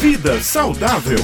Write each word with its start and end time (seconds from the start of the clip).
Vida 0.00 0.40
saudável. 0.40 1.18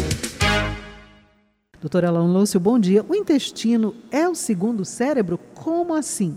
Doutora 1.81 2.09
Alain 2.09 2.31
Lúcio, 2.31 2.61
bom 2.61 2.79
dia. 2.79 3.03
O 3.09 3.15
intestino 3.15 3.95
é 4.13 4.29
o 4.29 4.35
segundo 4.35 4.85
cérebro? 4.85 5.39
Como 5.55 5.95
assim? 5.95 6.37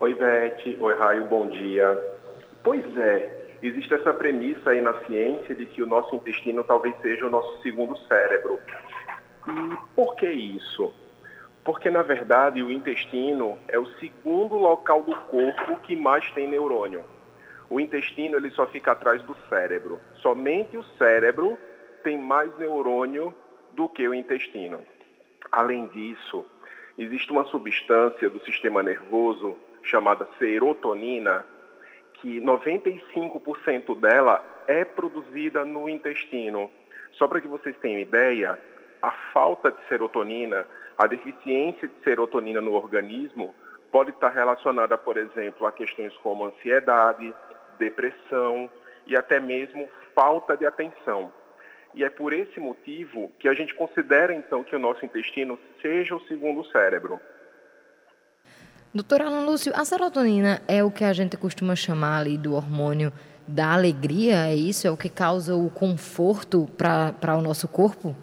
Oi, 0.00 0.14
Beth. 0.14 0.78
Oi, 0.80 0.94
Raio. 0.94 1.26
Bom 1.26 1.50
dia. 1.50 2.02
Pois 2.62 2.82
é, 2.96 3.56
existe 3.62 3.92
essa 3.92 4.14
premissa 4.14 4.70
aí 4.70 4.80
na 4.80 4.94
ciência 5.04 5.54
de 5.54 5.66
que 5.66 5.82
o 5.82 5.86
nosso 5.86 6.16
intestino 6.16 6.64
talvez 6.64 6.94
seja 7.02 7.26
o 7.26 7.30
nosso 7.30 7.60
segundo 7.60 7.98
cérebro. 8.08 8.58
E 9.46 9.76
por 9.94 10.16
que 10.16 10.30
isso? 10.30 10.90
Porque, 11.62 11.90
na 11.90 12.00
verdade, 12.00 12.62
o 12.62 12.72
intestino 12.72 13.58
é 13.68 13.78
o 13.78 13.84
segundo 13.98 14.54
local 14.54 15.02
do 15.02 15.14
corpo 15.14 15.76
que 15.82 15.94
mais 15.94 16.30
tem 16.30 16.48
neurônio. 16.48 17.04
O 17.74 17.80
intestino 17.80 18.36
ele 18.36 18.50
só 18.50 18.68
fica 18.68 18.92
atrás 18.92 19.20
do 19.24 19.34
cérebro. 19.48 20.00
Somente 20.22 20.76
o 20.76 20.84
cérebro 20.96 21.58
tem 22.04 22.16
mais 22.16 22.56
neurônio 22.56 23.34
do 23.72 23.88
que 23.88 24.06
o 24.06 24.14
intestino. 24.14 24.78
Além 25.50 25.88
disso, 25.88 26.46
existe 26.96 27.32
uma 27.32 27.44
substância 27.46 28.30
do 28.30 28.38
sistema 28.44 28.80
nervoso 28.80 29.56
chamada 29.82 30.28
serotonina, 30.38 31.44
que 32.20 32.40
95% 32.40 33.98
dela 33.98 34.40
é 34.68 34.84
produzida 34.84 35.64
no 35.64 35.88
intestino. 35.88 36.70
Só 37.14 37.26
para 37.26 37.40
que 37.40 37.48
vocês 37.48 37.76
tenham 37.78 37.98
ideia, 37.98 38.56
a 39.02 39.10
falta 39.32 39.72
de 39.72 39.84
serotonina, 39.88 40.64
a 40.96 41.08
deficiência 41.08 41.88
de 41.88 42.04
serotonina 42.04 42.60
no 42.60 42.74
organismo 42.74 43.52
pode 43.90 44.10
estar 44.10 44.30
relacionada, 44.30 44.96
por 44.96 45.16
exemplo, 45.16 45.66
a 45.66 45.72
questões 45.72 46.12
como 46.18 46.44
ansiedade, 46.44 47.34
depressão 47.78 48.70
e 49.06 49.16
até 49.16 49.38
mesmo 49.38 49.88
falta 50.14 50.56
de 50.56 50.66
atenção. 50.66 51.32
E 51.94 52.02
é 52.02 52.10
por 52.10 52.32
esse 52.32 52.58
motivo 52.58 53.30
que 53.38 53.48
a 53.48 53.54
gente 53.54 53.74
considera 53.74 54.34
então 54.34 54.64
que 54.64 54.74
o 54.74 54.78
nosso 54.78 55.04
intestino 55.04 55.58
seja 55.80 56.16
o 56.16 56.26
segundo 56.26 56.64
cérebro. 56.66 57.20
Doutora 58.92 59.26
Alan 59.26 59.44
Lúcio, 59.44 59.72
a 59.74 59.84
serotonina 59.84 60.62
é 60.68 60.82
o 60.82 60.90
que 60.90 61.04
a 61.04 61.12
gente 61.12 61.36
costuma 61.36 61.74
chamar 61.74 62.20
ali 62.20 62.38
do 62.38 62.54
hormônio 62.54 63.12
da 63.46 63.72
alegria, 63.72 64.46
é 64.46 64.54
isso? 64.54 64.86
É 64.86 64.90
o 64.90 64.96
que 64.96 65.08
causa 65.08 65.54
o 65.54 65.70
conforto 65.70 66.68
para 66.76 67.36
o 67.36 67.42
nosso 67.42 67.68
corpo? 67.68 68.16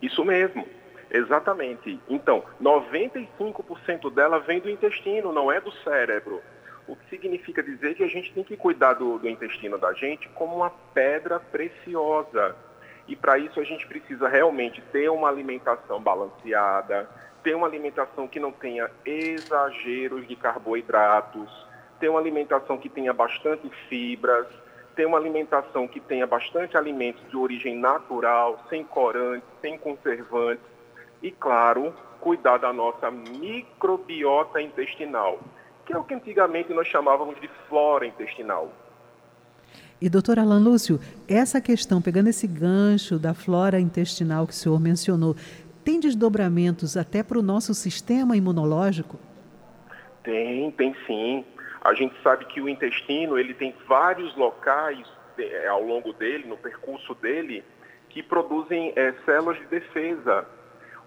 Isso 0.00 0.24
mesmo, 0.24 0.66
exatamente. 1.10 2.00
Então, 2.08 2.44
95% 2.60 4.12
dela 4.12 4.40
vem 4.40 4.60
do 4.60 4.68
intestino, 4.68 5.32
não 5.32 5.50
é 5.50 5.60
do 5.60 5.72
cérebro. 5.84 6.40
O 6.86 6.96
que 6.96 7.08
significa 7.08 7.62
dizer 7.62 7.94
que 7.94 8.02
a 8.02 8.08
gente 8.08 8.32
tem 8.32 8.42
que 8.42 8.56
cuidar 8.56 8.94
do, 8.94 9.18
do 9.18 9.28
intestino 9.28 9.78
da 9.78 9.92
gente 9.92 10.28
como 10.30 10.56
uma 10.56 10.70
pedra 10.92 11.38
preciosa. 11.38 12.56
E 13.06 13.14
para 13.14 13.38
isso 13.38 13.60
a 13.60 13.64
gente 13.64 13.86
precisa 13.86 14.28
realmente 14.28 14.80
ter 14.92 15.08
uma 15.08 15.28
alimentação 15.28 16.00
balanceada, 16.00 17.08
ter 17.42 17.54
uma 17.54 17.66
alimentação 17.66 18.28
que 18.28 18.40
não 18.40 18.52
tenha 18.52 18.90
exageros 19.04 20.26
de 20.26 20.36
carboidratos, 20.36 21.50
ter 21.98 22.08
uma 22.08 22.20
alimentação 22.20 22.78
que 22.78 22.88
tenha 22.88 23.12
bastante 23.12 23.68
fibras, 23.88 24.46
ter 24.94 25.06
uma 25.06 25.18
alimentação 25.18 25.88
que 25.88 26.00
tenha 26.00 26.26
bastante 26.26 26.76
alimentos 26.76 27.22
de 27.30 27.36
origem 27.36 27.76
natural, 27.76 28.64
sem 28.68 28.84
corantes, 28.84 29.48
sem 29.60 29.78
conservantes 29.78 30.64
e, 31.22 31.30
claro, 31.30 31.94
cuidar 32.20 32.58
da 32.58 32.72
nossa 32.72 33.10
microbiota 33.10 34.60
intestinal, 34.60 35.40
que 35.86 35.92
é 35.92 35.98
o 35.98 36.04
que 36.04 36.14
antigamente 36.14 36.72
nós 36.72 36.86
chamávamos 36.88 37.40
de 37.40 37.48
flora 37.68 38.06
intestinal. 38.06 38.72
E, 40.00 40.08
doutor 40.08 40.38
Alan 40.38 40.58
Lúcio, 40.58 40.98
essa 41.28 41.60
questão, 41.60 42.02
pegando 42.02 42.28
esse 42.28 42.46
gancho 42.46 43.18
da 43.18 43.34
flora 43.34 43.78
intestinal 43.78 44.46
que 44.46 44.52
o 44.52 44.56
senhor 44.56 44.80
mencionou, 44.80 45.36
tem 45.84 46.00
desdobramentos 46.00 46.96
até 46.96 47.22
para 47.22 47.38
o 47.38 47.42
nosso 47.42 47.72
sistema 47.72 48.36
imunológico? 48.36 49.18
Tem, 50.24 50.70
tem 50.72 50.94
sim. 51.06 51.44
A 51.80 51.94
gente 51.94 52.14
sabe 52.22 52.44
que 52.46 52.60
o 52.60 52.68
intestino 52.68 53.38
ele 53.38 53.54
tem 53.54 53.74
vários 53.88 54.36
locais 54.36 55.06
é, 55.38 55.68
ao 55.68 55.82
longo 55.82 56.12
dele, 56.12 56.46
no 56.46 56.56
percurso 56.56 57.14
dele, 57.14 57.64
que 58.08 58.22
produzem 58.22 58.92
é, 58.94 59.12
células 59.24 59.58
de 59.58 59.66
defesa. 59.66 60.46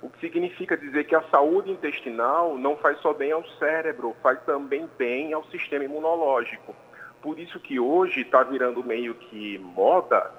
O 0.05 0.09
que 0.11 0.19
significa 0.19 0.77
dizer 0.77 1.05
que 1.05 1.15
a 1.15 1.23
saúde 1.31 1.71
intestinal 1.71 2.59
não 2.59 2.77
faz 2.77 2.99
só 2.99 3.11
bem 3.11 3.31
ao 3.31 3.43
cérebro, 3.57 4.15
faz 4.21 4.39
também 4.43 4.87
bem 4.99 5.33
ao 5.33 5.43
sistema 5.45 5.83
imunológico. 5.83 6.75
Por 7.23 7.39
isso 7.39 7.59
que 7.59 7.79
hoje 7.79 8.21
está 8.21 8.43
virando 8.43 8.83
meio 8.83 9.15
que 9.15 9.57
moda 9.57 10.31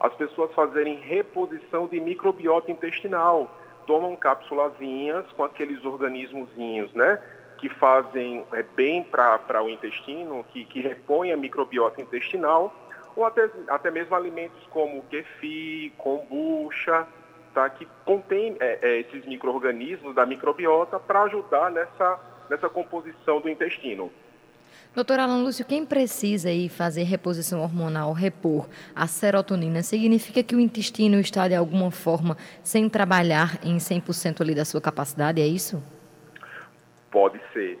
as 0.00 0.14
pessoas 0.14 0.50
fazerem 0.54 0.94
reposição 1.00 1.86
de 1.86 2.00
microbiota 2.00 2.72
intestinal. 2.72 3.54
Tomam 3.86 4.16
cápsulazinhas 4.16 5.30
com 5.32 5.44
aqueles 5.44 5.84
organismozinhos, 5.84 6.90
né? 6.94 7.22
Que 7.58 7.68
fazem 7.68 8.46
é, 8.54 8.62
bem 8.62 9.02
para 9.02 9.62
o 9.62 9.68
intestino, 9.68 10.42
que, 10.44 10.64
que 10.64 10.80
repõem 10.80 11.30
a 11.30 11.36
microbiota 11.36 12.00
intestinal, 12.00 12.74
ou 13.14 13.26
até, 13.26 13.50
até 13.68 13.90
mesmo 13.90 14.16
alimentos 14.16 14.66
como 14.70 15.02
kefir, 15.10 15.92
kombucha, 15.98 17.06
tá? 17.54 17.68
que 17.70 17.86
contém 18.04 18.56
é, 18.60 18.78
é, 18.82 19.00
esses 19.00 19.24
micro-organismos 19.26 20.14
da 20.14 20.26
microbiota 20.26 20.98
para 20.98 21.22
ajudar 21.22 21.70
nessa, 21.70 22.18
nessa 22.48 22.68
composição 22.68 23.40
do 23.40 23.48
intestino. 23.48 24.10
Doutora 24.92 25.22
Alan 25.22 25.44
Lúcio, 25.44 25.64
quem 25.64 25.86
precisa 25.86 26.48
aí 26.48 26.68
fazer 26.68 27.04
reposição 27.04 27.62
hormonal, 27.62 28.12
repor 28.12 28.68
a 28.94 29.06
serotonina, 29.06 29.84
significa 29.84 30.42
que 30.42 30.56
o 30.56 30.58
intestino 30.58 31.20
está 31.20 31.46
de 31.46 31.54
alguma 31.54 31.92
forma 31.92 32.36
sem 32.60 32.88
trabalhar 32.88 33.60
em 33.62 33.76
100% 33.76 34.40
ali 34.40 34.52
da 34.52 34.64
sua 34.64 34.80
capacidade, 34.80 35.40
é 35.40 35.46
isso? 35.46 35.80
Pode 37.08 37.40
ser, 37.52 37.78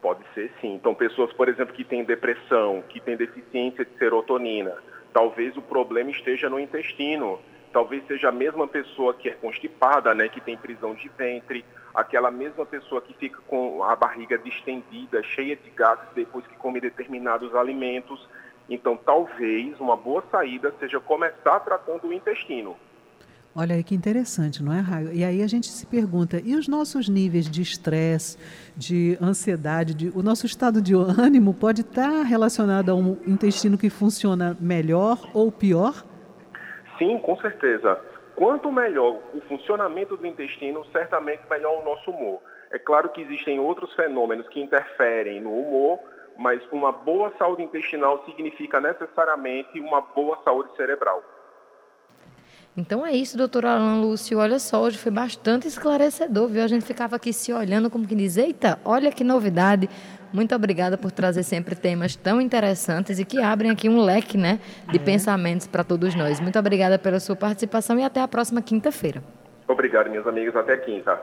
pode 0.00 0.20
ser 0.32 0.50
sim. 0.58 0.74
Então, 0.74 0.94
pessoas, 0.94 1.30
por 1.34 1.50
exemplo, 1.50 1.74
que 1.74 1.84
têm 1.84 2.02
depressão, 2.02 2.82
que 2.88 2.98
têm 2.98 3.16
deficiência 3.16 3.84
de 3.84 3.98
serotonina, 3.98 4.74
talvez 5.12 5.54
o 5.54 5.60
problema 5.62 6.10
esteja 6.10 6.48
no 6.48 6.58
intestino 6.58 7.38
talvez 7.68 8.06
seja 8.06 8.28
a 8.28 8.32
mesma 8.32 8.66
pessoa 8.66 9.14
que 9.14 9.28
é 9.28 9.34
constipada, 9.34 10.14
né, 10.14 10.28
que 10.28 10.40
tem 10.40 10.56
prisão 10.56 10.94
de 10.94 11.08
ventre, 11.16 11.64
aquela 11.94 12.30
mesma 12.30 12.64
pessoa 12.64 13.00
que 13.00 13.14
fica 13.14 13.40
com 13.46 13.82
a 13.82 13.94
barriga 13.96 14.38
distendida, 14.38 15.22
cheia 15.22 15.56
de 15.56 15.70
gases 15.70 16.08
depois 16.14 16.46
que 16.46 16.56
come 16.56 16.80
determinados 16.80 17.54
alimentos. 17.54 18.28
Então, 18.68 18.96
talvez 18.96 19.78
uma 19.80 19.96
boa 19.96 20.22
saída 20.30 20.74
seja 20.78 21.00
começar 21.00 21.60
tratando 21.60 22.06
o 22.06 22.12
intestino. 22.12 22.76
Olha 23.54 23.74
aí 23.74 23.82
que 23.82 23.94
interessante, 23.94 24.62
não 24.62 24.72
é, 24.72 24.78
Raio? 24.78 25.12
E 25.12 25.24
aí 25.24 25.42
a 25.42 25.46
gente 25.48 25.66
se 25.66 25.84
pergunta, 25.84 26.40
e 26.44 26.54
os 26.54 26.68
nossos 26.68 27.08
níveis 27.08 27.50
de 27.50 27.60
estresse, 27.60 28.38
de 28.76 29.18
ansiedade, 29.20 29.94
de, 29.94 30.12
o 30.14 30.22
nosso 30.22 30.46
estado 30.46 30.80
de 30.80 30.94
ânimo 30.94 31.52
pode 31.52 31.80
estar 31.80 32.22
relacionado 32.22 32.90
a 32.90 32.94
um 32.94 33.16
intestino 33.26 33.76
que 33.76 33.90
funciona 33.90 34.56
melhor 34.60 35.28
ou 35.34 35.50
pior? 35.50 36.04
Sim, 36.98 37.18
com 37.18 37.36
certeza. 37.36 38.00
Quanto 38.34 38.70
melhor 38.70 39.20
o 39.32 39.40
funcionamento 39.48 40.16
do 40.16 40.26
intestino, 40.26 40.84
certamente 40.92 41.42
melhor 41.48 41.80
o 41.80 41.84
nosso 41.84 42.10
humor. 42.10 42.40
É 42.70 42.78
claro 42.78 43.08
que 43.08 43.22
existem 43.22 43.58
outros 43.58 43.92
fenômenos 43.94 44.46
que 44.48 44.60
interferem 44.60 45.40
no 45.40 45.52
humor, 45.52 45.98
mas 46.36 46.60
uma 46.70 46.92
boa 46.92 47.32
saúde 47.38 47.62
intestinal 47.62 48.24
significa 48.24 48.80
necessariamente 48.80 49.80
uma 49.80 50.00
boa 50.00 50.38
saúde 50.44 50.74
cerebral. 50.76 51.22
Então 52.78 53.04
é 53.04 53.10
isso, 53.10 53.36
doutor 53.36 53.66
Alan 53.66 54.00
Lúcio. 54.00 54.38
Olha 54.38 54.60
só, 54.60 54.80
hoje 54.80 54.96
foi 54.96 55.10
bastante 55.10 55.66
esclarecedor, 55.66 56.46
viu? 56.46 56.62
A 56.62 56.68
gente 56.68 56.84
ficava 56.84 57.16
aqui 57.16 57.32
se 57.32 57.52
olhando 57.52 57.90
como 57.90 58.06
que 58.06 58.14
diz, 58.14 58.36
eita, 58.36 58.78
olha 58.84 59.10
que 59.10 59.24
novidade. 59.24 59.90
Muito 60.32 60.54
obrigada 60.54 60.96
por 60.96 61.10
trazer 61.10 61.42
sempre 61.42 61.74
temas 61.74 62.14
tão 62.14 62.40
interessantes 62.40 63.18
e 63.18 63.24
que 63.24 63.42
abrem 63.42 63.72
aqui 63.72 63.88
um 63.88 64.00
leque 64.00 64.38
né, 64.38 64.60
de 64.92 64.96
é. 64.96 65.00
pensamentos 65.00 65.66
para 65.66 65.82
todos 65.82 66.14
nós. 66.14 66.38
Muito 66.38 66.56
obrigada 66.56 67.00
pela 67.00 67.18
sua 67.18 67.34
participação 67.34 67.98
e 67.98 68.04
até 68.04 68.20
a 68.20 68.28
próxima 68.28 68.62
quinta-feira. 68.62 69.24
Obrigado, 69.66 70.08
meus 70.08 70.26
amigos. 70.26 70.54
Até 70.54 70.76
quinta. 70.76 71.18